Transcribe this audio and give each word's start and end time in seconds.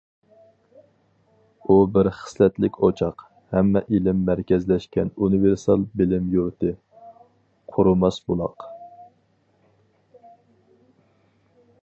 ئۇ 1.67 1.73
بىر 1.97 2.07
خىسلەتلىك 2.19 2.79
ئوچاق، 2.87 3.19
ھەممە 3.57 3.83
ئىلىم 3.97 4.23
مەركەزلەشكەن 4.29 5.13
ئۇنىۋېرسال 5.27 5.83
بىلىم 6.01 6.31
يۇرتى، 6.37 6.73
قۇرۇماس 7.77 8.17
بۇلاق. 8.31 8.69